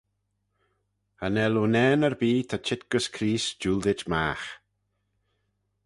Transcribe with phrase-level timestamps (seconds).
[1.17, 4.45] Cha nel unnane erbee ta çheet gys Creest jiooldit magh.